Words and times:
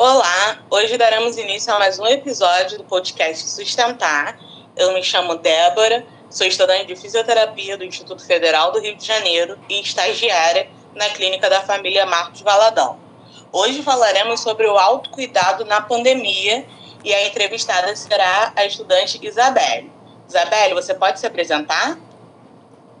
Olá, 0.00 0.58
hoje 0.70 0.96
daremos 0.96 1.36
início 1.36 1.74
a 1.74 1.78
mais 1.80 1.98
um 1.98 2.06
episódio 2.06 2.78
do 2.78 2.84
podcast 2.84 3.48
Sustentar. 3.48 4.38
Eu 4.76 4.94
me 4.94 5.02
chamo 5.02 5.34
Débora, 5.34 6.06
sou 6.30 6.46
estudante 6.46 6.86
de 6.86 6.94
fisioterapia 6.94 7.76
do 7.76 7.82
Instituto 7.82 8.24
Federal 8.24 8.70
do 8.70 8.78
Rio 8.78 8.94
de 8.94 9.04
Janeiro 9.04 9.58
e 9.68 9.80
estagiária 9.80 10.68
na 10.94 11.08
clínica 11.08 11.50
da 11.50 11.62
família 11.62 12.06
Marcos 12.06 12.42
Valadão. 12.42 12.96
Hoje 13.50 13.82
falaremos 13.82 14.38
sobre 14.38 14.68
o 14.68 14.78
autocuidado 14.78 15.64
na 15.64 15.80
pandemia 15.80 16.64
e 17.02 17.12
a 17.12 17.26
entrevistada 17.26 17.96
será 17.96 18.52
a 18.54 18.64
estudante 18.64 19.18
Isabelle. 19.26 19.90
Isabelle, 20.28 20.74
você 20.74 20.94
pode 20.94 21.18
se 21.18 21.26
apresentar? 21.26 21.98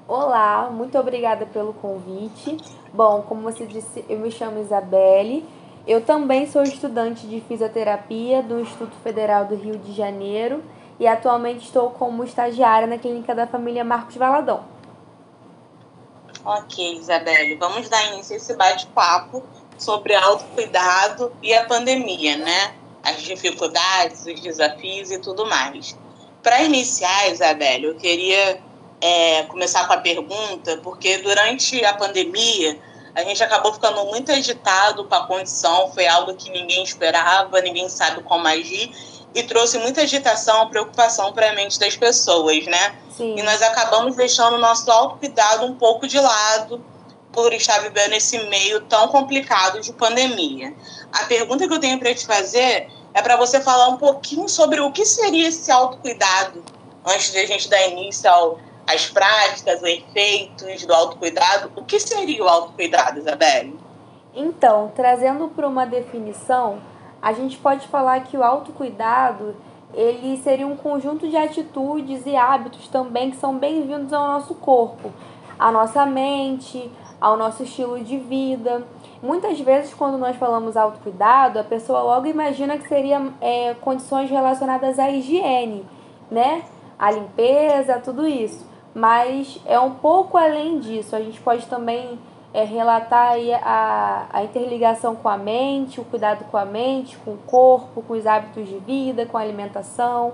Olá, 0.08 0.68
muito 0.72 0.98
obrigada 0.98 1.46
pelo 1.46 1.74
convite. 1.74 2.56
Bom, 2.92 3.22
como 3.22 3.42
você 3.42 3.64
disse, 3.66 4.04
eu 4.08 4.18
me 4.18 4.32
chamo 4.32 4.60
Isabelle. 4.60 5.46
Eu 5.86 6.02
também 6.02 6.46
sou 6.46 6.62
estudante 6.62 7.26
de 7.26 7.40
fisioterapia 7.40 8.42
do 8.42 8.60
Instituto 8.60 8.96
Federal 9.02 9.46
do 9.46 9.54
Rio 9.54 9.78
de 9.78 9.92
Janeiro 9.94 10.62
e 11.00 11.06
atualmente 11.06 11.64
estou 11.64 11.90
como 11.90 12.24
estagiária 12.24 12.86
na 12.86 12.98
clínica 12.98 13.34
da 13.34 13.46
família 13.46 13.84
Marcos 13.84 14.16
Valadão. 14.16 14.64
Ok, 16.44 16.98
Isabelle, 16.98 17.54
vamos 17.56 17.88
dar 17.88 18.12
início 18.12 18.34
a 18.34 18.36
esse 18.36 18.54
bate-papo 18.54 19.42
sobre 19.76 20.14
autocuidado 20.14 21.32
e 21.42 21.54
a 21.54 21.64
pandemia, 21.64 22.36
né? 22.36 22.74
As 23.02 23.22
dificuldades, 23.22 24.26
os 24.26 24.40
desafios 24.40 25.10
e 25.10 25.18
tudo 25.18 25.46
mais. 25.46 25.96
Para 26.42 26.62
iniciar, 26.62 27.30
Isabelle, 27.30 27.84
eu 27.86 27.94
queria 27.96 28.60
é, 29.00 29.42
começar 29.44 29.86
com 29.86 29.92
a 29.92 29.98
pergunta, 29.98 30.78
porque 30.78 31.18
durante 31.18 31.84
a 31.84 31.94
pandemia 31.94 32.78
a 33.18 33.24
gente 33.24 33.42
acabou 33.42 33.72
ficando 33.72 34.04
muito 34.04 34.30
agitado 34.30 35.04
com 35.04 35.14
a 35.14 35.26
condição, 35.26 35.90
foi 35.92 36.06
algo 36.06 36.34
que 36.34 36.50
ninguém 36.50 36.84
esperava, 36.84 37.60
ninguém 37.60 37.88
sabe 37.88 38.22
como 38.22 38.46
agir, 38.46 38.92
e 39.34 39.42
trouxe 39.42 39.76
muita 39.78 40.02
agitação, 40.02 40.68
preocupação 40.68 41.32
para 41.32 41.50
a 41.50 41.52
mente 41.52 41.80
das 41.80 41.96
pessoas, 41.96 42.64
né? 42.66 42.96
Sim. 43.16 43.34
E 43.36 43.42
nós 43.42 43.60
acabamos 43.60 44.14
deixando 44.14 44.54
o 44.54 44.58
nosso 44.58 44.88
autocuidado 44.88 45.66
um 45.66 45.74
pouco 45.74 46.06
de 46.06 46.18
lado 46.18 46.80
por 47.32 47.52
estar 47.52 47.80
vivendo 47.80 48.12
esse 48.12 48.38
meio 48.44 48.82
tão 48.82 49.08
complicado 49.08 49.80
de 49.80 49.92
pandemia. 49.92 50.72
A 51.12 51.24
pergunta 51.24 51.66
que 51.66 51.74
eu 51.74 51.80
tenho 51.80 51.98
para 51.98 52.14
te 52.14 52.24
fazer 52.24 52.88
é 53.12 53.20
para 53.20 53.36
você 53.36 53.60
falar 53.60 53.88
um 53.88 53.96
pouquinho 53.96 54.48
sobre 54.48 54.80
o 54.80 54.92
que 54.92 55.04
seria 55.04 55.48
esse 55.48 55.72
autocuidado 55.72 56.64
antes 57.04 57.32
de 57.32 57.38
a 57.38 57.46
gente 57.46 57.68
dar 57.68 57.84
início 57.88 58.30
ao, 58.30 58.60
às 58.88 59.06
práticas, 59.10 59.82
os 59.82 59.88
efeitos 59.88 60.86
do 60.86 60.94
autocuidado. 60.94 61.70
O 61.76 61.84
que 61.84 62.00
seria 62.00 62.42
o 62.42 62.48
autocuidado, 62.48 63.18
Isabelle? 63.18 63.78
Então, 64.34 64.90
trazendo 64.96 65.48
para 65.48 65.68
uma 65.68 65.84
definição, 65.84 66.78
a 67.20 67.34
gente 67.34 67.58
pode 67.58 67.86
falar 67.88 68.20
que 68.20 68.36
o 68.36 68.42
autocuidado 68.42 69.54
ele 69.92 70.36
seria 70.38 70.66
um 70.66 70.76
conjunto 70.76 71.28
de 71.28 71.36
atitudes 71.36 72.24
e 72.24 72.34
hábitos 72.34 72.88
também 72.88 73.30
que 73.30 73.36
são 73.36 73.58
bem-vindos 73.58 74.12
ao 74.12 74.26
nosso 74.26 74.54
corpo, 74.54 75.12
à 75.58 75.70
nossa 75.70 76.06
mente, 76.06 76.90
ao 77.20 77.36
nosso 77.36 77.64
estilo 77.64 78.00
de 78.00 78.18
vida. 78.18 78.86
Muitas 79.22 79.60
vezes, 79.60 79.92
quando 79.92 80.16
nós 80.16 80.36
falamos 80.36 80.76
autocuidado, 80.76 81.58
a 81.58 81.64
pessoa 81.64 82.00
logo 82.02 82.26
imagina 82.26 82.78
que 82.78 82.88
seria 82.88 83.32
é, 83.40 83.74
condições 83.74 84.30
relacionadas 84.30 84.98
à 84.98 85.10
higiene, 85.10 85.84
né? 86.30 86.62
A 86.98 87.10
limpeza, 87.10 87.98
tudo 87.98 88.26
isso. 88.26 88.66
Mas 88.98 89.60
é 89.64 89.78
um 89.78 89.94
pouco 89.94 90.36
além 90.36 90.80
disso. 90.80 91.14
A 91.14 91.20
gente 91.20 91.40
pode 91.40 91.64
também 91.66 92.18
é, 92.52 92.64
relatar 92.64 93.30
aí 93.30 93.54
a, 93.54 94.26
a 94.32 94.42
interligação 94.42 95.14
com 95.14 95.28
a 95.28 95.38
mente, 95.38 96.00
o 96.00 96.04
cuidado 96.04 96.44
com 96.46 96.56
a 96.56 96.64
mente, 96.64 97.16
com 97.18 97.34
o 97.34 97.38
corpo, 97.38 98.02
com 98.02 98.14
os 98.14 98.26
hábitos 98.26 98.68
de 98.68 98.76
vida, 98.80 99.24
com 99.24 99.38
a 99.38 99.40
alimentação. 99.40 100.32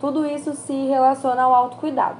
Tudo 0.00 0.26
isso 0.26 0.52
se 0.54 0.72
relaciona 0.88 1.42
ao 1.44 1.54
autocuidado. 1.54 2.18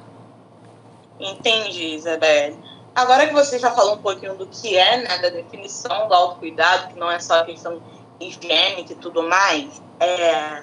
Entendi, 1.18 1.96
Isabelle. 1.96 2.56
Agora 2.94 3.26
que 3.26 3.32
você 3.32 3.58
já 3.58 3.72
falou 3.72 3.94
um 3.94 4.02
pouquinho 4.02 4.36
do 4.36 4.46
que 4.46 4.76
é, 4.76 4.98
né, 4.98 5.18
da 5.18 5.30
definição 5.30 6.06
do 6.06 6.14
autocuidado, 6.14 6.92
que 6.92 6.98
não 7.00 7.10
é 7.10 7.18
só 7.18 7.40
a 7.40 7.44
questão 7.44 7.82
higiênica 8.20 8.92
e 8.92 8.96
tudo 8.96 9.24
mais, 9.24 9.82
é, 9.98 10.62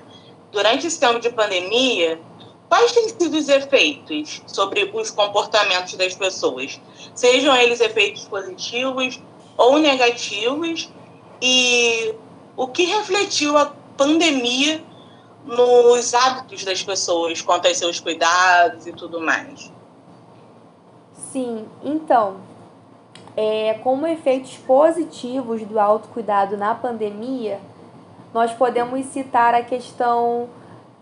durante 0.50 0.88
esse 0.88 0.98
tempo 0.98 1.20
de 1.20 1.30
pandemia, 1.30 2.22
quais 2.70 2.92
têm 2.92 3.10
sido 3.10 3.36
os 3.36 3.50
efeitos 3.50 4.42
sobre 4.48 4.90
os 4.94 5.12
comportamentos 5.12 5.96
das 5.96 6.16
pessoas? 6.16 6.80
Sejam 7.16 7.56
eles 7.58 7.82
efeitos 7.82 8.26
positivos 8.26 9.20
ou 9.58 9.78
negativos, 9.80 10.90
e 11.42 12.16
o 12.56 12.68
que 12.68 12.84
refletiu 12.86 13.58
a 13.58 13.74
pandemia 13.98 14.82
nos 15.46 16.14
hábitos 16.14 16.64
das 16.64 16.84
pessoas 16.84 17.42
quanto 17.42 17.68
aos 17.68 17.78
seus 17.78 18.00
cuidados 18.00 18.86
e 18.86 18.94
tudo 18.94 19.20
mais? 19.20 19.72
Sim, 21.32 21.66
então, 21.84 22.38
é, 23.36 23.76
como 23.84 24.06
efeitos 24.08 24.58
positivos 24.58 25.62
do 25.64 25.80
autocuidado 25.80 26.58
na 26.58 26.76
pandemia, 26.76 27.60
nós 28.34 28.52
podemos 28.54 29.06
citar 29.08 29.54
a 29.54 29.64
questão 29.64 30.50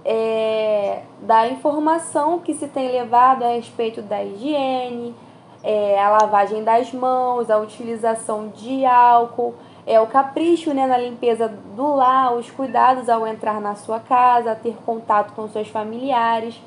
é, 0.09 1.01
da 1.22 1.50
informação 1.50 2.40
que 2.40 2.53
se 2.53 2.69
tem 2.69 2.90
levado 2.90 3.44
a 3.44 3.50
respeito 3.50 4.01
da 4.01 4.23
higiene, 4.23 5.13
é, 5.62 6.01
a 6.01 6.09
lavagem 6.09 6.63
das 6.63 6.94
mãos, 6.94 7.50
a 7.50 7.57
utilização 7.57 8.47
de 8.47 8.85
álcool, 8.85 9.53
é 9.85 10.00
o 10.00 10.07
capricho 10.07 10.73
né, 10.73 10.88
na 10.88 10.97
limpeza 10.97 11.50
do 11.75 11.94
lar, 11.94 12.34
os 12.34 12.50
cuidados 12.50 13.09
ao 13.09 13.28
entrar 13.28 13.59
na 13.59 13.75
sua 13.75 14.00
casa, 14.00 14.56
ter 14.56 14.78
contato 14.85 15.34
com 15.34 15.50
seus 15.50 15.67
familiares. 15.67 16.57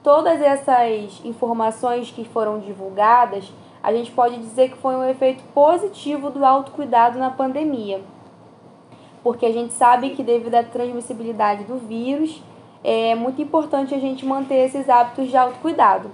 Todas 0.00 0.40
essas 0.40 1.20
informações 1.24 2.12
que 2.12 2.24
foram 2.24 2.60
divulgadas, 2.60 3.52
a 3.82 3.92
gente 3.92 4.12
pode 4.12 4.36
dizer 4.38 4.70
que 4.70 4.76
foi 4.76 4.94
um 4.94 5.02
efeito 5.02 5.42
positivo 5.52 6.30
do 6.30 6.44
autocuidado 6.44 7.18
na 7.18 7.30
pandemia. 7.30 8.00
Porque 9.24 9.44
a 9.44 9.52
gente 9.52 9.72
sabe 9.72 10.10
que 10.10 10.22
devido 10.22 10.54
à 10.54 10.62
transmissibilidade 10.62 11.64
do 11.64 11.78
vírus, 11.78 12.40
é 12.88 13.16
muito 13.16 13.42
importante 13.42 13.92
a 13.92 13.98
gente 13.98 14.24
manter 14.24 14.64
esses 14.64 14.88
hábitos 14.88 15.28
de 15.28 15.36
autocuidado. 15.36 16.08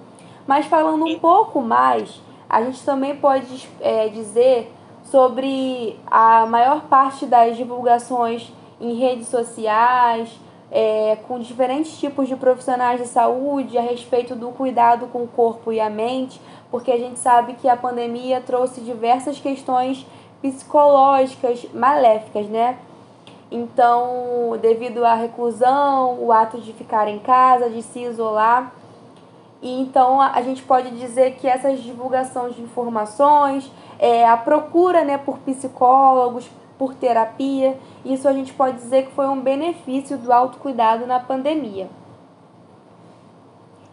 Mas 0.46 0.64
falando 0.64 1.04
um 1.04 1.18
pouco 1.18 1.60
mais, 1.60 2.18
a 2.48 2.62
gente 2.62 2.82
também 2.82 3.14
pode 3.14 3.68
é, 3.78 4.08
dizer 4.08 4.72
sobre 5.04 6.00
a 6.06 6.46
maior 6.46 6.84
parte 6.84 7.26
das 7.26 7.58
divulgações 7.58 8.50
em 8.80 8.94
redes 8.94 9.28
sociais, 9.28 10.34
é, 10.70 11.18
com 11.28 11.38
diferentes 11.38 11.98
tipos 11.98 12.26
de 12.26 12.36
profissionais 12.36 12.98
de 12.98 13.06
saúde 13.06 13.76
a 13.76 13.82
respeito 13.82 14.34
do 14.34 14.48
cuidado 14.48 15.08
com 15.08 15.24
o 15.24 15.28
corpo 15.28 15.74
e 15.74 15.78
a 15.78 15.90
mente, 15.90 16.40
porque 16.70 16.90
a 16.90 16.96
gente 16.96 17.18
sabe 17.18 17.52
que 17.52 17.68
a 17.68 17.76
pandemia 17.76 18.40
trouxe 18.40 18.80
diversas 18.80 19.38
questões 19.38 20.06
psicológicas 20.40 21.66
maléficas, 21.74 22.46
né? 22.48 22.78
Então, 23.54 24.58
devido 24.62 25.04
à 25.04 25.14
reclusão, 25.14 26.18
o 26.18 26.32
ato 26.32 26.58
de 26.58 26.72
ficar 26.72 27.06
em 27.06 27.18
casa, 27.18 27.68
de 27.68 27.82
se 27.82 28.00
isolar, 28.00 28.72
e 29.60 29.78
então 29.78 30.18
a, 30.22 30.32
a 30.32 30.40
gente 30.40 30.62
pode 30.62 30.90
dizer 30.90 31.34
que 31.36 31.46
essas 31.46 31.82
divulgações 31.82 32.56
de 32.56 32.62
informações, 32.62 33.70
é, 33.98 34.26
a 34.26 34.38
procura 34.38 35.04
né, 35.04 35.18
por 35.18 35.38
psicólogos, 35.40 36.48
por 36.78 36.94
terapia. 36.94 37.78
Isso 38.04 38.26
a 38.26 38.32
gente 38.32 38.54
pode 38.54 38.78
dizer 38.78 39.04
que 39.06 39.12
foi 39.12 39.28
um 39.28 39.38
benefício 39.38 40.16
do 40.16 40.32
autocuidado 40.32 41.06
na 41.06 41.20
pandemia. 41.20 41.90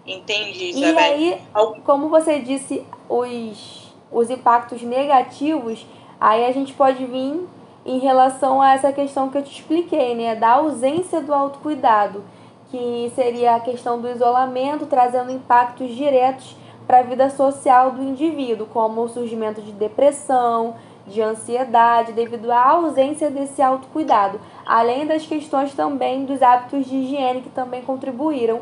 Entendi, 0.08 0.72
E 0.72 0.86
aí, 0.86 1.42
como 1.84 2.08
você 2.08 2.40
disse, 2.40 2.84
os, 3.10 3.94
os 4.10 4.30
impactos 4.30 4.82
negativos, 4.82 5.86
aí 6.20 6.46
a 6.46 6.52
gente 6.54 6.74
pode 6.74 7.06
vir 7.06 7.46
em 7.86 8.00
relação 8.00 8.62
a 8.62 8.74
essa 8.74 8.92
questão 8.92 9.30
que 9.30 9.38
eu 9.38 9.44
te 9.44 9.52
expliquei, 9.52 10.16
né? 10.16 10.36
Da 10.36 10.54
ausência 10.54 11.22
do 11.22 11.34
autocuidado, 11.34 12.24
que 12.70 13.12
seria 13.16 13.56
a 13.56 13.60
questão 13.60 14.00
do 14.00 14.10
isolamento, 14.10 14.86
trazendo 14.86 15.32
impactos 15.32 15.96
diretos 15.96 16.56
para 16.86 17.00
a 17.00 17.04
vida 17.04 17.30
social 17.30 17.92
do 17.92 18.04
indivíduo, 18.04 18.68
como 18.68 19.02
o 19.02 19.10
surgimento 19.10 19.62
de 19.62 19.72
depressão, 19.72 20.76
de 21.08 21.22
ansiedade 21.22 22.14
devido 22.14 22.52
à 22.52 22.70
ausência 22.70 23.30
desse 23.30 23.62
autocuidado, 23.62 24.40
além 24.66 25.06
das 25.06 25.26
questões 25.26 25.74
também 25.74 26.26
dos 26.26 26.42
hábitos 26.42 26.86
de 26.86 26.96
higiene 26.96 27.42
que 27.42 27.50
também 27.50 27.82
contribuíram 27.82 28.60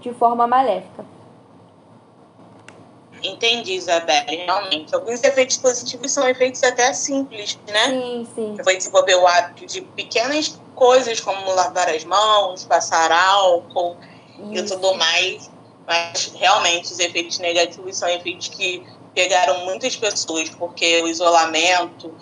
de 0.00 0.12
forma 0.12 0.46
maléfica. 0.46 1.13
Entendi, 3.24 3.74
Isabelle, 3.74 4.36
realmente. 4.36 4.94
Alguns 4.94 5.22
efeitos 5.24 5.56
positivos 5.56 6.12
são 6.12 6.28
efeitos 6.28 6.62
até 6.62 6.92
simples, 6.92 7.58
né? 7.68 7.88
Sim, 7.88 8.28
sim. 8.34 8.56
Foi 8.62 8.76
desenvolver 8.76 9.14
o 9.14 9.26
hábito 9.26 9.66
de 9.66 9.80
pequenas 9.80 10.60
coisas, 10.74 11.20
como 11.20 11.50
lavar 11.52 11.88
as 11.88 12.04
mãos, 12.04 12.64
passar 12.64 13.10
álcool 13.10 13.96
Isso. 14.52 14.64
e 14.64 14.66
tudo 14.66 14.94
mais. 14.96 15.50
Mas 15.86 16.32
realmente 16.34 16.92
os 16.92 16.98
efeitos 16.98 17.38
negativos 17.38 17.96
são 17.96 18.08
efeitos 18.08 18.48
que 18.48 18.86
pegaram 19.14 19.64
muitas 19.64 19.96
pessoas, 19.96 20.50
porque 20.50 21.02
o 21.02 21.08
isolamento, 21.08 22.12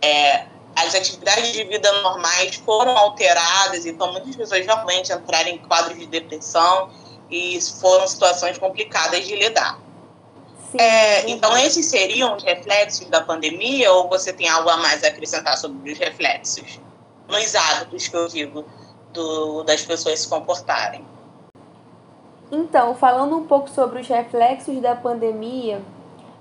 é, 0.00 0.46
as 0.76 0.94
atividades 0.94 1.52
de 1.52 1.64
vida 1.64 1.90
normais 2.02 2.56
foram 2.56 2.96
alteradas, 2.96 3.86
então 3.86 4.12
muitas 4.12 4.36
pessoas 4.36 4.64
realmente 4.64 5.12
entraram 5.12 5.50
em 5.50 5.58
quadros 5.58 5.98
de 5.98 6.06
depressão 6.06 6.90
e 7.30 7.58
foram 7.80 8.06
situações 8.06 8.58
complicadas 8.58 9.26
de 9.26 9.34
lidar. 9.34 9.78
Sim, 10.72 10.78
é, 10.80 11.28
então, 11.28 11.54
esses 11.58 11.84
seriam 11.84 12.34
os 12.34 12.42
reflexos 12.42 13.06
da 13.08 13.20
pandemia, 13.20 13.92
ou 13.92 14.08
você 14.08 14.32
tem 14.32 14.48
algo 14.48 14.70
a 14.70 14.78
mais 14.78 15.04
a 15.04 15.08
acrescentar 15.08 15.54
sobre 15.58 15.92
os 15.92 15.98
reflexos? 15.98 16.80
Nos 17.28 17.54
hábitos 17.54 18.08
que 18.08 18.16
eu 18.16 18.26
digo 18.26 18.64
do, 19.12 19.62
das 19.64 19.82
pessoas 19.82 20.20
se 20.20 20.28
comportarem. 20.28 21.04
Então, 22.50 22.94
falando 22.94 23.36
um 23.36 23.46
pouco 23.46 23.68
sobre 23.68 24.00
os 24.00 24.08
reflexos 24.08 24.80
da 24.80 24.96
pandemia, 24.96 25.82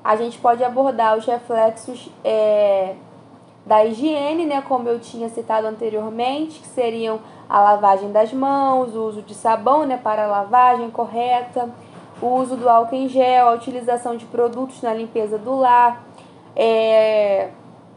a 0.01 0.15
gente 0.15 0.37
pode 0.37 0.63
abordar 0.63 1.17
os 1.17 1.25
reflexos 1.25 2.09
é, 2.23 2.95
da 3.65 3.85
higiene, 3.85 4.45
né, 4.45 4.63
como 4.65 4.87
eu 4.87 4.97
tinha 4.97 5.27
citado 5.27 5.67
anteriormente, 5.67 6.59
que 6.59 6.67
seriam 6.67 7.19
a 7.49 7.59
lavagem 7.59 8.13
das 8.13 8.31
mãos, 8.31 8.95
o 8.95 9.07
uso 9.07 9.21
de 9.23 9.35
sabão 9.35 9.85
né, 9.85 9.99
para 10.01 10.23
a 10.23 10.27
lavagem 10.27 10.89
correta, 10.89 11.69
o 12.21 12.27
uso 12.27 12.55
do 12.55 12.69
álcool 12.69 12.95
em 12.95 13.07
gel, 13.07 13.49
a 13.49 13.53
utilização 13.53 14.15
de 14.15 14.25
produtos 14.25 14.81
na 14.81 14.93
limpeza 14.93 15.37
do 15.37 15.55
lar, 15.55 16.03
é, 16.55 17.49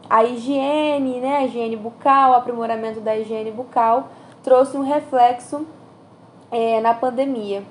a 0.09 0.23
higiene, 0.23 1.19
né, 1.19 1.37
a 1.37 1.45
higiene 1.45 1.75
bucal, 1.75 2.31
o 2.31 2.35
aprimoramento 2.35 2.99
da 2.99 3.15
higiene 3.15 3.51
bucal, 3.51 4.09
trouxe 4.43 4.75
um 4.77 4.81
reflexo 4.81 5.65
é, 6.51 6.81
na 6.81 6.93
pandemia. 6.93 7.63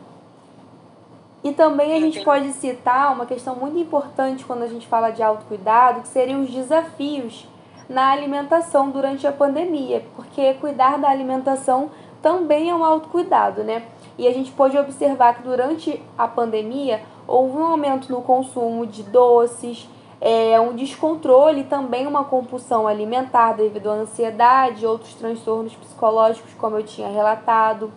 E 1.43 1.53
também 1.53 1.95
a 1.95 2.01
gente 2.01 2.25
pode 2.25 2.53
citar 2.53 3.13
uma 3.13 3.27
questão 3.27 3.55
muito 3.55 3.79
importante 3.79 4.45
quando 4.45 4.63
a 4.63 4.67
gente 4.67 4.87
fala 4.87 5.11
de 5.11 5.23
autocuidado, 5.23 6.01
que 6.01 6.09
seriam 6.09 6.43
os 6.43 6.51
desafios 6.51 7.47
na 7.89 8.11
alimentação 8.11 8.91
durante 8.91 9.27
a 9.27 9.33
pandemia, 9.33 10.03
porque 10.17 10.55
cuidar 10.55 10.99
da 10.99 11.11
alimentação 11.11 11.91
também 12.25 12.71
é 12.71 12.75
um 12.75 12.83
autocuidado, 12.83 13.63
né? 13.63 13.83
E 14.17 14.27
a 14.27 14.33
gente 14.33 14.51
pode 14.51 14.79
observar 14.79 15.35
que 15.35 15.43
durante 15.43 16.03
a 16.17 16.27
pandemia 16.27 17.03
houve 17.29 17.59
um 17.59 17.67
aumento 17.67 18.11
no 18.11 18.23
consumo 18.23 18.87
de 18.87 19.03
doces, 19.03 19.87
é, 20.23 20.59
um 20.59 20.75
descontrole 20.75 21.65
também 21.65 22.07
uma 22.07 22.25
compulsão 22.25 22.87
alimentar 22.89 23.53
devido 23.53 23.91
à 23.91 23.93
ansiedade 23.93 24.87
outros 24.87 25.13
transtornos 25.13 25.75
psicológicos, 25.75 26.55
como 26.55 26.79
eu 26.79 26.83
tinha 26.83 27.09
relatado. 27.09 27.93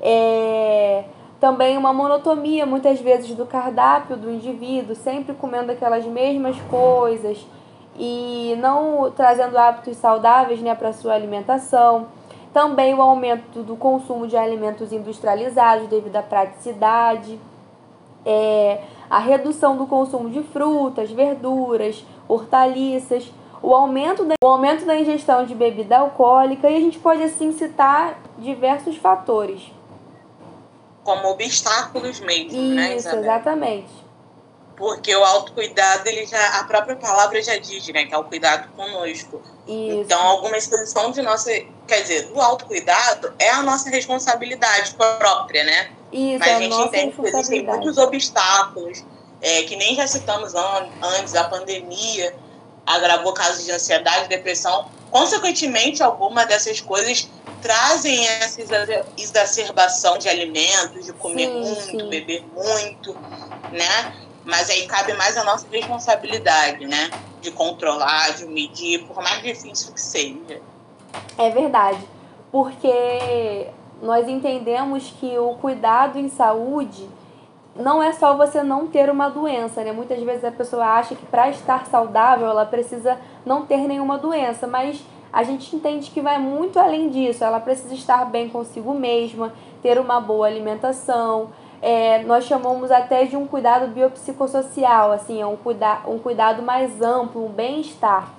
É, 0.00 1.06
também 1.40 1.76
uma 1.76 1.92
monotonia, 1.92 2.64
muitas 2.64 3.00
vezes, 3.00 3.34
do 3.34 3.44
cardápio 3.44 4.16
do 4.16 4.30
indivíduo, 4.30 4.94
sempre 4.94 5.34
comendo 5.34 5.72
aquelas 5.72 6.04
mesmas 6.04 6.56
coisas 6.70 7.44
e 7.98 8.54
não 8.60 9.10
trazendo 9.10 9.58
hábitos 9.58 9.96
saudáveis 9.96 10.60
né, 10.60 10.76
para 10.76 10.92
sua 10.92 11.14
alimentação. 11.14 12.06
Também 12.54 12.94
o 12.94 13.02
aumento 13.02 13.64
do 13.64 13.76
consumo 13.76 14.28
de 14.28 14.36
alimentos 14.36 14.92
industrializados 14.92 15.88
devido 15.88 16.14
à 16.14 16.22
praticidade. 16.22 17.38
É, 18.24 18.80
a 19.10 19.18
redução 19.18 19.76
do 19.76 19.86
consumo 19.86 20.30
de 20.30 20.40
frutas, 20.44 21.10
verduras, 21.10 22.04
hortaliças, 22.28 23.30
o 23.60 23.74
aumento, 23.74 24.24
da, 24.24 24.34
o 24.42 24.46
aumento 24.46 24.86
da 24.86 24.96
ingestão 24.96 25.44
de 25.44 25.54
bebida 25.54 25.98
alcoólica 25.98 26.70
e 26.70 26.76
a 26.76 26.80
gente 26.80 26.98
pode 26.98 27.24
assim 27.24 27.50
citar 27.52 28.20
diversos 28.38 28.96
fatores. 28.96 29.72
Como 31.02 31.28
obstáculos 31.28 32.20
mesmo, 32.20 32.56
Isso, 32.56 32.74
né, 32.74 32.96
Isso, 32.96 33.16
exatamente 33.16 34.03
porque 34.76 35.14
o 35.14 35.24
autocuidado, 35.24 36.08
ele 36.08 36.26
já, 36.26 36.58
a 36.58 36.64
própria 36.64 36.96
palavra 36.96 37.40
já 37.42 37.56
diz, 37.56 37.86
né, 37.88 38.04
que 38.06 38.14
é 38.14 38.18
o 38.18 38.24
cuidado 38.24 38.68
conosco. 38.72 39.40
Isso. 39.66 40.00
Então, 40.00 40.20
alguma 40.20 40.56
expressão 40.56 41.10
de 41.10 41.22
nossa, 41.22 41.50
quer 41.86 42.02
dizer, 42.02 42.30
o 42.34 42.40
autocuidado 42.40 43.32
é 43.38 43.50
a 43.50 43.62
nossa 43.62 43.88
responsabilidade 43.88 44.94
própria, 44.94 45.64
né? 45.64 45.90
Isso, 46.12 46.38
Mas 46.38 46.48
a, 46.48 46.56
a 46.56 46.60
gente 46.60 46.76
entende 46.76 47.16
que 47.16 47.26
existem 47.26 47.64
muitos 47.64 47.98
obstáculos, 47.98 49.04
é, 49.40 49.62
que 49.62 49.76
nem 49.76 49.94
já 49.94 50.06
citamos 50.06 50.54
an 50.54 50.88
antes, 51.02 51.34
a 51.34 51.44
pandemia 51.44 52.34
agravou 52.86 53.32
casos 53.32 53.64
de 53.64 53.72
ansiedade, 53.72 54.28
depressão. 54.28 54.90
Consequentemente, 55.10 56.02
alguma 56.02 56.44
dessas 56.44 56.80
coisas 56.80 57.28
trazem 57.62 58.26
essa 58.26 58.60
exacerbação 59.16 60.18
de 60.18 60.28
alimentos, 60.28 61.06
de 61.06 61.12
comer 61.14 61.46
sim, 61.46 61.60
muito, 61.60 61.82
sim. 61.82 62.08
beber 62.10 62.44
muito, 62.54 63.16
né? 63.72 64.23
Mas 64.44 64.68
aí 64.68 64.86
cabe 64.86 65.14
mais 65.14 65.36
a 65.36 65.44
nossa 65.44 65.66
responsabilidade, 65.70 66.86
né? 66.86 67.10
De 67.40 67.50
controlar, 67.50 68.32
de 68.34 68.46
medir, 68.46 69.06
por 69.06 69.16
mais 69.16 69.42
difícil 69.42 69.92
que 69.92 70.00
seja. 70.00 70.60
É 71.38 71.50
verdade. 71.50 72.00
Porque 72.52 73.68
nós 74.02 74.28
entendemos 74.28 75.12
que 75.18 75.38
o 75.38 75.54
cuidado 75.54 76.18
em 76.18 76.28
saúde 76.28 77.08
não 77.74 78.02
é 78.02 78.12
só 78.12 78.36
você 78.36 78.62
não 78.62 78.86
ter 78.86 79.10
uma 79.10 79.28
doença, 79.28 79.82
né? 79.82 79.92
Muitas 79.92 80.22
vezes 80.22 80.44
a 80.44 80.52
pessoa 80.52 80.84
acha 80.84 81.14
que 81.14 81.26
para 81.26 81.48
estar 81.50 81.86
saudável 81.86 82.48
ela 82.48 82.64
precisa 82.64 83.18
não 83.44 83.66
ter 83.66 83.78
nenhuma 83.78 84.18
doença, 84.18 84.66
mas 84.66 85.00
a 85.32 85.42
gente 85.42 85.74
entende 85.74 86.10
que 86.10 86.20
vai 86.20 86.38
muito 86.38 86.78
além 86.78 87.08
disso. 87.08 87.42
Ela 87.42 87.58
precisa 87.58 87.92
estar 87.94 88.24
bem 88.26 88.48
consigo 88.48 88.94
mesma, 88.94 89.52
ter 89.82 89.98
uma 89.98 90.20
boa 90.20 90.46
alimentação, 90.46 91.50
é, 91.86 92.22
nós 92.22 92.44
chamamos 92.44 92.90
até 92.90 93.26
de 93.26 93.36
um 93.36 93.46
cuidado 93.46 93.88
biopsicossocial, 93.88 95.12
assim, 95.12 95.42
é 95.42 95.46
um, 95.46 95.54
cuida 95.54 95.98
um 96.06 96.18
cuidado 96.18 96.62
mais 96.62 97.02
amplo, 97.02 97.44
um 97.44 97.50
bem-estar. 97.50 98.32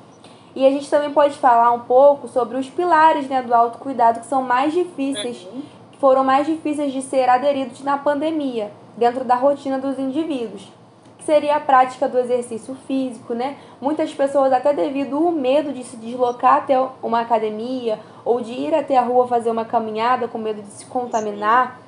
E 0.55 0.65
a 0.65 0.71
gente 0.71 0.89
também 0.89 1.11
pode 1.11 1.37
falar 1.37 1.71
um 1.71 1.81
pouco 1.81 2.27
sobre 2.27 2.57
os 2.57 2.67
pilares 2.67 3.29
né, 3.29 3.43
do 3.43 3.53
autocuidado 3.53 4.21
que 4.21 4.25
são 4.25 4.41
mais 4.41 4.73
difíceis, 4.73 5.45
uhum. 5.45 5.61
que 5.91 5.97
foram 5.99 6.23
mais 6.23 6.47
difíceis 6.47 6.91
de 6.91 7.03
ser 7.03 7.29
aderidos 7.29 7.83
na 7.83 7.99
pandemia, 7.99 8.71
dentro 8.97 9.23
da 9.23 9.35
rotina 9.35 9.77
dos 9.77 9.99
indivíduos. 9.99 10.67
Que 11.19 11.23
seria 11.23 11.57
a 11.57 11.59
prática 11.59 12.09
do 12.09 12.17
exercício 12.17 12.73
físico, 12.87 13.35
né? 13.35 13.57
Muitas 13.79 14.11
pessoas, 14.11 14.51
até 14.51 14.73
devido 14.73 15.17
ao 15.17 15.31
medo 15.31 15.71
de 15.71 15.83
se 15.83 15.97
deslocar 15.97 16.55
até 16.55 16.83
uma 17.03 17.19
academia 17.19 17.99
ou 18.23 18.41
de 18.41 18.53
ir 18.53 18.73
até 18.73 18.97
a 18.97 19.03
rua 19.03 19.27
fazer 19.27 19.51
uma 19.51 19.65
caminhada 19.65 20.27
com 20.27 20.39
medo 20.39 20.63
de 20.63 20.71
se 20.71 20.87
contaminar, 20.87 21.84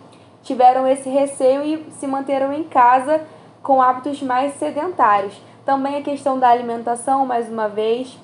tiveram 0.48 0.88
esse 0.88 1.10
receio 1.10 1.62
e 1.62 1.92
se 1.92 2.08
manteram 2.08 2.54
em 2.54 2.64
casa 2.64 3.22
com 3.62 3.82
hábitos 3.82 4.22
mais 4.22 4.54
sedentários. 4.54 5.40
Também 5.66 5.98
a 5.98 6.02
questão 6.02 6.40
da 6.40 6.48
alimentação, 6.48 7.26
mais 7.26 7.50
uma 7.50 7.68
vez. 7.68 8.18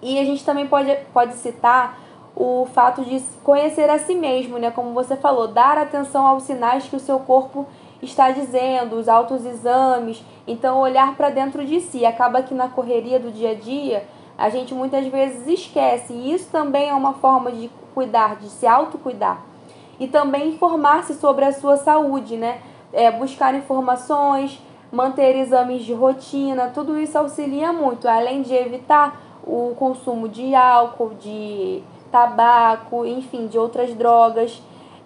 E 0.00 0.16
a 0.20 0.24
gente 0.24 0.44
também 0.44 0.68
pode, 0.68 0.96
pode 1.12 1.34
citar 1.34 1.98
o 2.36 2.66
fato 2.72 3.04
de 3.04 3.20
conhecer 3.42 3.90
a 3.90 3.98
si 3.98 4.14
mesmo, 4.14 4.58
né? 4.58 4.70
Como 4.70 4.94
você 4.94 5.16
falou, 5.16 5.48
dar 5.48 5.76
atenção 5.76 6.24
aos 6.24 6.44
sinais 6.44 6.88
que 6.88 6.94
o 6.94 7.00
seu 7.00 7.18
corpo 7.18 7.66
está 8.00 8.30
dizendo, 8.30 8.94
os 8.96 9.08
autoexames. 9.08 10.24
Então, 10.46 10.78
olhar 10.78 11.16
para 11.16 11.30
dentro 11.30 11.66
de 11.66 11.80
si. 11.80 12.06
Acaba 12.06 12.42
que 12.42 12.54
na 12.54 12.68
correria 12.68 13.18
do 13.18 13.32
dia 13.32 13.50
a 13.50 13.54
dia, 13.54 14.06
a 14.38 14.48
gente 14.48 14.72
muitas 14.72 15.04
vezes 15.08 15.48
esquece. 15.48 16.12
E 16.12 16.32
isso 16.32 16.48
também 16.52 16.90
é 16.90 16.94
uma 16.94 17.14
forma 17.14 17.50
de 17.50 17.68
cuidar, 17.92 18.36
de 18.36 18.48
se 18.48 18.68
autocuidar 18.68 19.49
e 20.00 20.08
também 20.08 20.48
informar-se 20.48 21.14
sobre 21.14 21.44
a 21.44 21.52
sua 21.52 21.76
saúde, 21.76 22.36
né? 22.36 22.60
É, 22.92 23.10
buscar 23.10 23.54
informações, 23.54 24.58
manter 24.90 25.36
exames 25.36 25.84
de 25.84 25.92
rotina, 25.92 26.72
tudo 26.74 26.98
isso 26.98 27.16
auxilia 27.16 27.72
muito, 27.72 28.08
além 28.08 28.42
de 28.42 28.54
evitar 28.54 29.20
o 29.44 29.74
consumo 29.78 30.28
de 30.28 30.54
álcool, 30.54 31.12
de 31.20 31.82
tabaco, 32.10 33.04
enfim, 33.04 33.46
de 33.46 33.58
outras 33.58 33.94
drogas. 33.94 34.60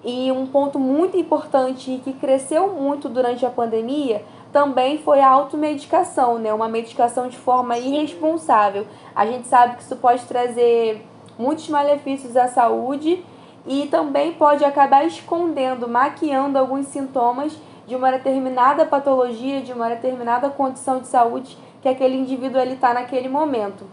E 0.05 0.31
um 0.31 0.47
ponto 0.47 0.79
muito 0.79 1.17
importante 1.17 2.01
que 2.05 2.13
cresceu 2.13 2.69
muito 2.69 3.09
durante 3.09 3.45
a 3.45 3.51
pandemia 3.51 4.23
também 4.53 4.99
foi 4.99 5.21
a 5.21 5.29
automedicação, 5.29 6.39
né? 6.39 6.55
Uma 6.55 6.69
medicação 6.69 7.29
de 7.29 7.37
forma 7.37 7.77
irresponsável. 7.77 8.87
A 9.15 9.27
gente 9.27 9.49
sabe 9.49 9.77
que 9.77 9.83
isso 9.83 9.97
pode 9.97 10.25
trazer 10.27 11.05
muitos 11.37 11.69
malefícios 11.69 12.37
à 12.37 12.47
saúde 12.47 13.25
e 13.67 13.87
também 13.87 14.35
pode 14.35 14.65
acabar 14.65 15.07
escondendo, 15.07 15.89
maquiando 15.89 16.59
alguns 16.59 16.89
sintomas 16.89 17.53
de 17.87 17.95
uma 17.95 18.11
determinada 18.11 18.85
patologia, 18.85 19.61
de 19.61 19.73
uma 19.73 19.89
determinada 19.89 20.51
condição 20.51 21.01
de 21.01 21.09
saúde 21.09 21.57
que 21.83 21.89
aquele 21.89 22.17
indivíduo 22.17 22.61
está 22.61 22.95
naquele 22.95 23.29
momento. 23.29 23.89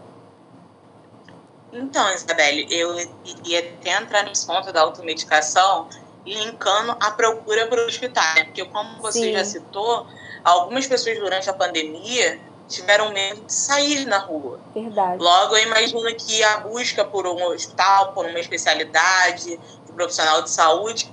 Então, 1.72 2.12
Isabelle, 2.12 2.66
eu 2.70 2.98
iria 3.24 3.60
até 3.60 3.96
entrar 3.96 4.24
nesse 4.24 4.46
ponto 4.46 4.70
da 4.72 4.82
automedicação, 4.82 5.88
linkando 6.24 6.96
a 7.00 7.10
procura 7.10 7.66
para 7.66 7.82
o 7.82 7.86
hospital, 7.86 8.24
né? 8.34 8.44
Porque, 8.44 8.64
como 8.66 9.00
você 9.00 9.20
Sim. 9.20 9.32
já 9.32 9.44
citou, 9.44 10.06
algumas 10.44 10.86
pessoas 10.86 11.18
durante 11.18 11.48
a 11.48 11.52
pandemia 11.54 12.38
tiveram 12.68 13.12
medo 13.12 13.42
de 13.42 13.52
sair 13.52 14.06
na 14.06 14.18
rua. 14.18 14.60
Verdade. 14.74 15.22
Logo, 15.22 15.56
eu 15.56 15.62
imagino 15.64 16.14
que 16.14 16.42
a 16.44 16.58
busca 16.58 17.04
por 17.04 17.26
um 17.26 17.44
hospital, 17.46 18.12
por 18.12 18.26
uma 18.26 18.40
especialidade, 18.40 19.58
de 19.86 19.92
profissional 19.92 20.42
de 20.42 20.50
saúde, 20.50 21.12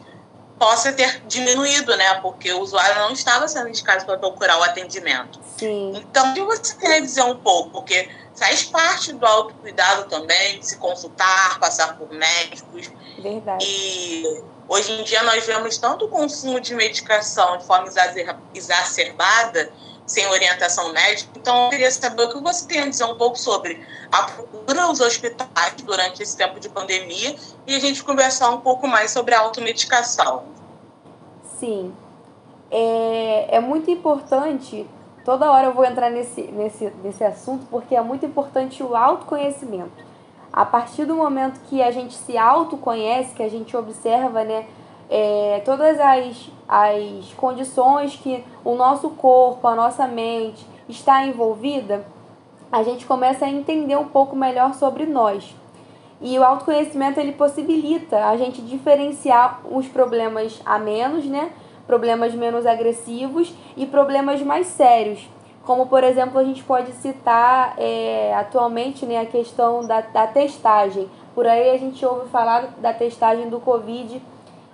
possa 0.59 0.91
ter 0.91 1.21
diminuído, 1.25 1.95
né? 1.95 2.15
Porque 2.15 2.51
o 2.51 2.59
usuário 2.59 2.99
não 2.99 3.11
estava 3.13 3.47
sendo 3.47 3.69
indicado 3.69 4.05
para 4.05 4.17
procurar 4.17 4.59
o 4.59 4.63
atendimento. 4.63 5.39
Sim. 5.57 5.93
Então, 5.95 6.31
o 6.31 6.33
que 6.33 6.41
você 6.41 6.75
quer 6.75 7.01
dizer 7.01 7.23
um 7.23 7.37
pouco? 7.37 7.69
Porque 7.71 8.09
faz 8.35 8.63
parte 8.63 9.13
do 9.13 9.25
autocuidado 9.25 10.09
também, 10.09 10.61
se 10.61 10.77
consultar, 10.77 11.59
passar 11.59 11.97
por 11.97 12.09
médicos. 12.11 12.91
Verdade. 13.17 13.65
E 13.65 14.43
hoje 14.67 14.91
em 14.93 15.03
dia 15.03 15.23
nós 15.23 15.45
vemos 15.45 15.77
tanto 15.77 16.05
o 16.05 16.07
consumo 16.07 16.59
de 16.59 16.75
medicação 16.75 17.57
de 17.57 17.65
forma 17.65 17.89
exacerbada, 18.53 19.71
sem 20.09 20.27
orientação 20.27 20.91
médica. 20.91 21.29
Então, 21.35 21.65
eu 21.65 21.69
queria 21.69 21.91
saber 21.91 22.23
o 22.23 22.29
que 22.29 22.39
você 22.41 22.67
tem 22.67 22.81
a 22.81 22.89
dizer 22.89 23.05
um 23.05 23.15
pouco 23.15 23.37
sobre 23.37 23.79
a 24.11 24.23
procura 24.23 24.83
aos 24.83 24.99
hospitais 24.99 25.75
durante 25.83 26.23
esse 26.23 26.35
tempo 26.35 26.59
de 26.59 26.67
pandemia 26.67 27.35
e 27.67 27.75
a 27.75 27.79
gente 27.79 28.03
conversar 28.03 28.49
um 28.49 28.59
pouco 28.59 28.87
mais 28.87 29.11
sobre 29.11 29.35
a 29.35 29.39
automedicação. 29.39 30.43
Sim. 31.59 31.93
É, 32.71 33.57
é 33.57 33.59
muito 33.59 33.91
importante, 33.91 34.87
toda 35.23 35.51
hora 35.51 35.67
eu 35.67 35.73
vou 35.73 35.85
entrar 35.85 36.09
nesse, 36.09 36.41
nesse, 36.41 36.91
nesse 37.03 37.23
assunto, 37.23 37.67
porque 37.69 37.95
é 37.95 38.01
muito 38.01 38.25
importante 38.25 38.81
o 38.81 38.95
autoconhecimento. 38.95 40.09
A 40.51 40.65
partir 40.65 41.05
do 41.05 41.15
momento 41.15 41.59
que 41.69 41.83
a 41.83 41.91
gente 41.91 42.15
se 42.15 42.35
autoconhece, 42.35 43.35
que 43.35 43.43
a 43.43 43.49
gente 43.49 43.77
observa, 43.77 44.43
né, 44.43 44.65
é, 45.09 45.61
todas 45.65 45.99
as, 45.99 46.49
as 46.67 47.33
condições 47.35 48.15
que 48.15 48.43
o 48.63 48.75
nosso 48.75 49.09
corpo, 49.11 49.67
a 49.67 49.75
nossa 49.75 50.07
mente 50.07 50.65
está 50.87 51.25
envolvida, 51.25 52.05
a 52.71 52.83
gente 52.83 53.05
começa 53.05 53.45
a 53.45 53.49
entender 53.49 53.97
um 53.97 54.07
pouco 54.07 54.35
melhor 54.35 54.75
sobre 54.75 55.05
nós. 55.05 55.55
E 56.21 56.37
o 56.37 56.43
autoconhecimento 56.43 57.19
ele 57.19 57.31
possibilita 57.31 58.25
a 58.25 58.37
gente 58.37 58.61
diferenciar 58.61 59.61
os 59.65 59.87
problemas 59.87 60.61
a 60.65 60.77
menos, 60.77 61.25
né? 61.25 61.51
Problemas 61.87 62.35
menos 62.35 62.65
agressivos 62.65 63.53
e 63.75 63.85
problemas 63.85 64.41
mais 64.41 64.67
sérios. 64.67 65.27
Como, 65.63 65.87
por 65.87 66.03
exemplo, 66.03 66.37
a 66.39 66.43
gente 66.43 66.63
pode 66.63 66.91
citar 66.93 67.73
é, 67.77 68.33
atualmente 68.35 69.05
né, 69.05 69.19
a 69.19 69.25
questão 69.25 69.85
da, 69.85 70.01
da 70.01 70.27
testagem. 70.27 71.09
Por 71.33 71.47
aí 71.47 71.69
a 71.69 71.77
gente 71.77 72.05
ouve 72.05 72.27
falar 72.29 72.73
da 72.79 72.93
testagem 72.93 73.49
do 73.49 73.59
Covid 73.59 74.21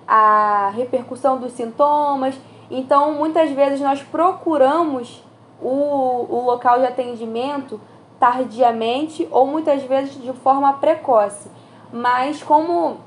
a 0.07 0.71
repercussão 0.75 1.37
dos 1.37 1.53
sintomas. 1.53 2.35
Então, 2.69 3.13
muitas 3.13 3.51
vezes 3.51 3.79
nós 3.81 4.01
procuramos 4.01 5.23
o, 5.61 6.27
o 6.29 6.43
local 6.45 6.79
de 6.79 6.85
atendimento 6.85 7.79
tardiamente 8.19 9.27
ou 9.31 9.45
muitas 9.45 9.83
vezes 9.83 10.21
de 10.21 10.33
forma 10.33 10.73
precoce. 10.73 11.49
Mas 11.91 12.41
como 12.41 12.97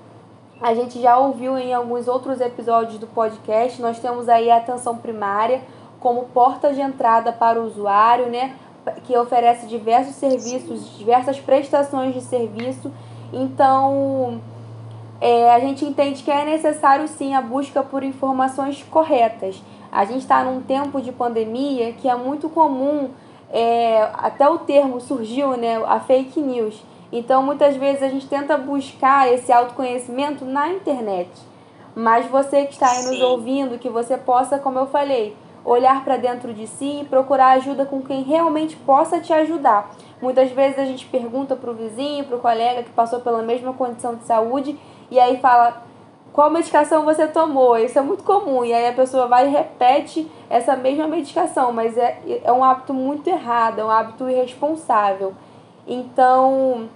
a 0.60 0.74
gente 0.74 1.00
já 1.00 1.16
ouviu 1.16 1.56
em 1.56 1.72
alguns 1.72 2.08
outros 2.08 2.40
episódios 2.40 2.98
do 2.98 3.06
podcast, 3.06 3.80
nós 3.80 3.98
temos 3.98 4.28
aí 4.28 4.50
a 4.50 4.56
atenção 4.56 4.96
primária 4.96 5.62
como 6.00 6.24
porta 6.26 6.72
de 6.72 6.80
entrada 6.80 7.32
para 7.32 7.60
o 7.60 7.66
usuário, 7.66 8.26
né, 8.26 8.56
que 9.04 9.16
oferece 9.16 9.66
diversos 9.66 10.14
serviços, 10.14 10.96
diversas 10.96 11.38
prestações 11.38 12.14
de 12.14 12.20
serviço. 12.20 12.90
Então, 13.32 14.40
é, 15.20 15.50
a 15.50 15.58
gente 15.58 15.84
entende 15.84 16.22
que 16.22 16.30
é 16.30 16.44
necessário 16.44 17.08
sim 17.08 17.34
a 17.34 17.42
busca 17.42 17.82
por 17.82 18.02
informações 18.02 18.84
corretas. 18.84 19.60
A 19.90 20.04
gente 20.04 20.20
está 20.20 20.44
num 20.44 20.60
tempo 20.60 21.00
de 21.00 21.10
pandemia 21.10 21.92
que 21.92 22.08
é 22.08 22.14
muito 22.14 22.48
comum, 22.48 23.10
é, 23.50 24.08
até 24.14 24.48
o 24.48 24.58
termo 24.58 25.00
surgiu, 25.00 25.56
né, 25.56 25.82
a 25.86 25.98
fake 25.98 26.40
news. 26.40 26.80
Então, 27.10 27.42
muitas 27.42 27.74
vezes 27.76 28.02
a 28.02 28.08
gente 28.08 28.26
tenta 28.26 28.56
buscar 28.56 29.32
esse 29.32 29.50
autoconhecimento 29.50 30.44
na 30.44 30.68
internet. 30.68 31.30
Mas 31.94 32.26
você 32.26 32.66
que 32.66 32.74
está 32.74 32.90
aí 32.90 33.04
nos 33.06 33.20
ouvindo, 33.20 33.78
que 33.78 33.88
você 33.88 34.16
possa, 34.16 34.58
como 34.58 34.78
eu 34.78 34.86
falei, 34.86 35.34
olhar 35.64 36.04
para 36.04 36.16
dentro 36.16 36.52
de 36.52 36.66
si 36.66 37.00
e 37.00 37.04
procurar 37.04 37.52
ajuda 37.52 37.84
com 37.84 38.02
quem 38.02 38.22
realmente 38.22 38.76
possa 38.76 39.20
te 39.20 39.32
ajudar. 39.32 39.90
Muitas 40.20 40.50
vezes 40.50 40.78
a 40.78 40.84
gente 40.84 41.06
pergunta 41.06 41.56
para 41.56 41.70
o 41.70 41.74
vizinho, 41.74 42.24
para 42.24 42.36
o 42.36 42.40
colega 42.40 42.82
que 42.82 42.90
passou 42.90 43.20
pela 43.20 43.42
mesma 43.42 43.72
condição 43.72 44.14
de 44.14 44.24
saúde 44.24 44.78
e 45.10 45.18
aí 45.18 45.38
fala 45.38 45.82
qual 46.32 46.50
medicação 46.50 47.04
você 47.04 47.26
tomou. 47.26 47.76
Isso 47.76 47.98
é 47.98 48.02
muito 48.02 48.22
comum. 48.22 48.64
E 48.64 48.72
aí 48.72 48.86
a 48.86 48.92
pessoa 48.92 49.26
vai 49.26 49.48
e 49.48 49.50
repete 49.50 50.30
essa 50.48 50.76
mesma 50.76 51.06
medicação, 51.06 51.72
mas 51.72 51.96
é, 51.96 52.40
é 52.44 52.52
um 52.52 52.62
hábito 52.62 52.94
muito 52.94 53.28
errado, 53.28 53.80
é 53.80 53.84
um 53.84 53.90
hábito 53.90 54.28
irresponsável. 54.28 55.34
Então, 55.86 56.88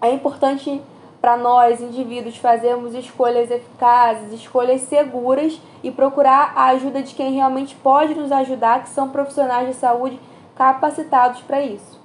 é 0.00 0.10
importante 0.10 0.80
para 1.20 1.36
nós, 1.36 1.80
indivíduos, 1.80 2.36
fazermos 2.36 2.94
escolhas 2.94 3.50
eficazes, 3.50 4.30
escolhas 4.32 4.82
seguras 4.82 5.58
e 5.82 5.90
procurar 5.90 6.52
a 6.54 6.66
ajuda 6.66 7.02
de 7.02 7.14
quem 7.14 7.32
realmente 7.32 7.74
pode 7.76 8.14
nos 8.14 8.30
ajudar, 8.30 8.82
que 8.82 8.90
são 8.90 9.08
profissionais 9.08 9.66
de 9.68 9.74
saúde 9.74 10.20
capacitados 10.54 11.40
para 11.40 11.62
isso. 11.62 11.98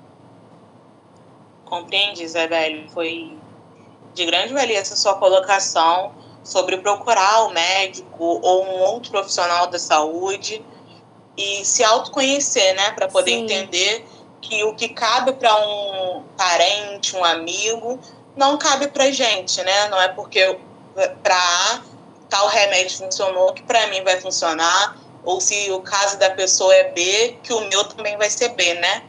Compreende, 1.66 2.24
Isabelle? 2.24 2.89
Foi 2.89 3.38
de 4.20 4.26
grande 4.26 4.54
valia 4.54 4.80
essa 4.80 4.98
sua 4.98 5.16
colocação 5.16 6.14
sobre 6.44 6.78
procurar 6.78 7.46
o 7.46 7.54
médico 7.54 8.40
ou 8.42 8.66
um 8.66 8.80
outro 8.82 9.12
profissional 9.12 9.68
da 9.68 9.80
saúde 9.80 10.64
e 11.38 11.64
se 11.64 11.84
autoconhecer, 11.84 12.76
né, 12.76 12.92
para 12.92 13.08
poder 13.08 13.32
Sim. 13.32 13.44
entender 13.44 14.06
que 14.42 14.64
o 14.66 14.76
que 14.76 14.90
cabe 14.90 15.34
para 15.34 15.56
um 15.56 16.24
parente, 16.38 17.16
um 17.16 17.24
amigo, 17.24 17.98
não 18.36 18.58
cabe 18.58 18.88
para 18.88 19.10
gente, 19.12 19.62
né? 19.64 19.90
Não 19.90 20.02
é 20.02 20.08
porque 20.10 20.58
para 21.24 21.36
A 21.36 21.82
tal 22.30 22.48
remédio 22.48 22.98
funcionou 22.98 23.54
que 23.54 23.64
para 23.64 23.88
mim 23.88 24.02
vai 24.04 24.20
funcionar, 24.22 24.98
ou 25.24 25.42
se 25.42 25.70
o 25.72 25.82
caso 25.82 26.18
da 26.18 26.30
pessoa 26.30 26.74
é 26.74 26.92
B, 26.92 27.38
que 27.44 27.52
o 27.52 27.62
meu 27.70 27.84
também 27.86 28.18
vai 28.18 28.30
ser 28.30 28.50
B, 28.50 28.76
né? 28.76 29.04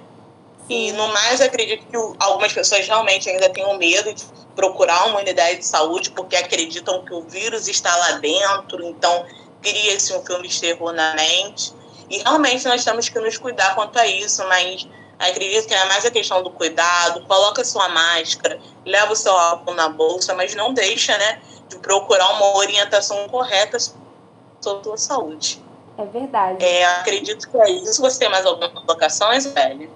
E 0.71 0.93
no 0.93 1.09
mais, 1.09 1.41
acredito 1.41 1.85
que 1.85 1.97
algumas 2.21 2.53
pessoas 2.53 2.87
realmente 2.87 3.29
ainda 3.29 3.51
tenham 3.51 3.77
medo 3.77 4.15
de 4.15 4.25
procurar 4.55 5.09
uma 5.09 5.19
unidade 5.19 5.59
de 5.59 5.67
saúde 5.67 6.13
porque 6.13 6.37
acreditam 6.37 7.05
que 7.05 7.13
o 7.13 7.23
vírus 7.23 7.67
está 7.67 7.95
lá 7.97 8.13
dentro, 8.13 8.87
então 8.87 9.27
cria-se 9.61 10.15
um 10.15 10.25
filme 10.25 10.47
de 10.47 10.61
terror 10.61 10.93
na 10.93 11.13
mente. 11.15 11.73
E 12.09 12.19
realmente 12.19 12.65
nós 12.69 12.85
temos 12.85 13.09
que 13.09 13.19
nos 13.19 13.37
cuidar 13.37 13.75
quanto 13.75 13.99
a 13.99 14.07
isso, 14.07 14.47
mas 14.47 14.87
acredito 15.19 15.67
que 15.67 15.75
é 15.75 15.85
mais 15.87 16.07
a 16.07 16.11
questão 16.11 16.41
do 16.41 16.51
cuidado, 16.51 17.27
coloca 17.27 17.65
sua 17.65 17.89
máscara, 17.89 18.61
leva 18.87 19.13
o 19.13 19.17
seu 19.17 19.37
álcool 19.37 19.75
na 19.75 19.89
bolsa, 19.89 20.35
mas 20.35 20.55
não 20.55 20.73
deixa, 20.73 21.19
né, 21.19 21.41
de 21.69 21.79
procurar 21.79 22.29
uma 22.35 22.57
orientação 22.57 23.29
correta 23.29 23.77
sobre 23.81 24.81
a 24.81 24.85
sua 24.85 24.97
saúde. 24.97 25.61
É 25.99 26.05
verdade. 26.05 26.65
É, 26.65 26.85
acredito 26.85 27.51
que 27.51 27.57
é 27.57 27.71
isso. 27.71 28.01
Você 28.01 28.21
tem 28.21 28.29
mais 28.29 28.47
alguma 28.47 28.71
colocação, 28.71 29.33
Isabelle? 29.33 29.91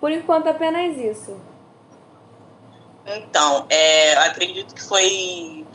Por 0.00 0.10
enquanto, 0.10 0.48
apenas 0.48 0.96
isso. 0.96 1.36
Então, 3.06 3.66
é, 3.68 4.16
acredito 4.18 4.74
que 4.74 4.82
foi. 4.82 5.66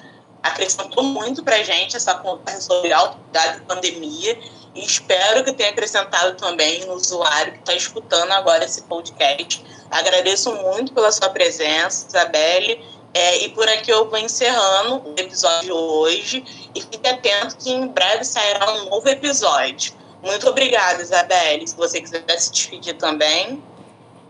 acrescentou 0.41 1.03
muito 1.03 1.43
para 1.43 1.63
gente 1.63 1.95
essa 1.95 2.15
conversa 2.15 2.61
sobre 2.61 2.91
autoridade 2.91 3.57
e 3.57 3.61
pandemia. 3.61 4.39
E 4.73 4.83
espero 4.83 5.43
que 5.43 5.53
tenha 5.53 5.69
acrescentado 5.69 6.35
também 6.35 6.85
no 6.85 6.93
usuário 6.93 7.53
que 7.53 7.59
está 7.59 7.73
escutando 7.73 8.31
agora 8.31 8.65
esse 8.65 8.81
podcast. 8.83 9.63
Agradeço 9.89 10.53
muito 10.55 10.93
pela 10.93 11.11
sua 11.11 11.29
presença, 11.29 12.07
Isabelle. 12.07 12.83
É, 13.13 13.43
e 13.45 13.49
por 13.49 13.67
aqui 13.69 13.91
eu 13.91 14.09
vou 14.09 14.19
encerrando 14.19 15.01
o 15.07 15.13
episódio 15.17 15.67
de 15.67 15.71
hoje. 15.71 16.69
E 16.75 16.81
fique 16.81 17.07
atento 17.07 17.55
que 17.57 17.71
em 17.71 17.87
breve 17.87 18.25
sairá 18.25 18.73
um 18.73 18.89
novo 18.89 19.07
episódio. 19.07 19.93
Muito 20.21 20.49
obrigada, 20.49 21.01
Isabelle. 21.01 21.65
Se 21.65 21.75
você 21.77 22.01
quiser 22.01 22.23
se 22.37 22.51
despedir 22.51 22.97
também. 22.97 23.63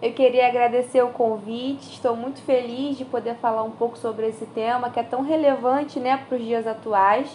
Eu 0.01 0.11
queria 0.13 0.47
agradecer 0.47 1.01
o 1.01 1.09
convite, 1.09 1.93
estou 1.93 2.15
muito 2.15 2.41
feliz 2.41 2.97
de 2.97 3.05
poder 3.05 3.35
falar 3.35 3.63
um 3.63 3.71
pouco 3.71 3.97
sobre 3.97 4.27
esse 4.27 4.45
tema 4.47 4.89
que 4.89 4.99
é 4.99 5.03
tão 5.03 5.21
relevante 5.21 5.99
né, 5.99 6.17
para 6.27 6.37
os 6.37 6.43
dias 6.43 6.67
atuais. 6.67 7.29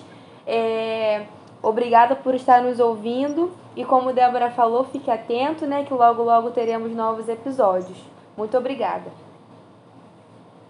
É, 0.47 1.25
obrigada 1.63 2.15
por 2.15 2.35
estar 2.35 2.63
nos 2.63 2.79
ouvindo 2.79 3.53
e 3.75 3.85
como 3.85 4.13
Débora 4.13 4.51
falou, 4.51 4.85
fique 4.85 5.11
atento 5.11 5.67
né, 5.67 5.85
que 5.85 5.95
logo 5.95 6.23
logo 6.23 6.51
teremos 6.51 6.93
novos 6.93 7.29
episódios. 7.29 7.99
Muito 8.37 8.57
obrigada. 8.57 9.11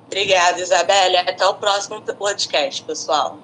Obrigada, 0.07 0.61
Isabelle. 0.61 1.17
Até 1.19 1.47
o 1.47 1.55
próximo 1.55 2.01
podcast, 2.03 2.83
pessoal. 2.83 3.37